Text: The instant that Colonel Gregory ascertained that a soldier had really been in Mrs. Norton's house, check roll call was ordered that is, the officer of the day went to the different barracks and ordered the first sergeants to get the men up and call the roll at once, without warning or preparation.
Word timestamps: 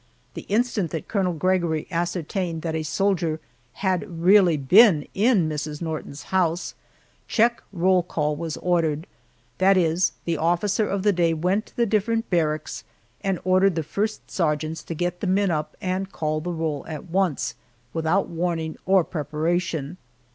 The 0.33 0.47
instant 0.49 0.89
that 0.89 1.07
Colonel 1.07 1.33
Gregory 1.33 1.85
ascertained 1.91 2.63
that 2.63 2.73
a 2.73 2.81
soldier 2.81 3.39
had 3.85 4.23
really 4.23 4.57
been 4.57 5.07
in 5.13 5.47
Mrs. 5.47 5.79
Norton's 5.79 6.23
house, 6.33 6.73
check 7.27 7.61
roll 7.71 8.01
call 8.01 8.35
was 8.35 8.57
ordered 8.57 9.05
that 9.59 9.77
is, 9.77 10.13
the 10.25 10.37
officer 10.37 10.89
of 10.89 11.03
the 11.03 11.13
day 11.13 11.35
went 11.35 11.67
to 11.67 11.77
the 11.77 11.85
different 11.85 12.31
barracks 12.31 12.83
and 13.23 13.37
ordered 13.43 13.75
the 13.75 13.83
first 13.83 14.31
sergeants 14.31 14.81
to 14.85 14.95
get 14.95 15.19
the 15.19 15.27
men 15.27 15.51
up 15.51 15.77
and 15.79 16.11
call 16.11 16.41
the 16.41 16.51
roll 16.51 16.83
at 16.87 17.07
once, 17.11 17.53
without 17.93 18.27
warning 18.27 18.77
or 18.87 19.03
preparation. 19.03 19.97